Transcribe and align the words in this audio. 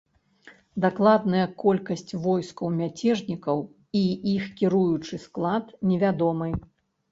Дакладная 0.85 1.43
колькасць 1.63 2.17
войскаў 2.23 2.73
мяцежнікаў 2.79 3.63
і 4.01 4.03
іх 4.35 4.49
кіруючы 4.59 5.23
склад 5.29 5.65
невядомы. 5.93 6.53